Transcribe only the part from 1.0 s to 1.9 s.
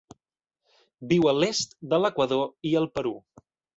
Viu a l'est